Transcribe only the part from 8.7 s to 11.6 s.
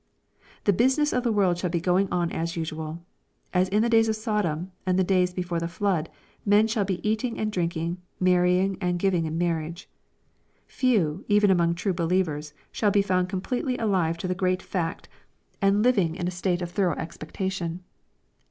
and given in Tnarriage." Few, even